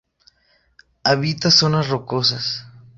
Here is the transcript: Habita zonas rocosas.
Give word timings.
Habita 1.03 1.51
zonas 1.51 1.87
rocosas. 1.87 2.65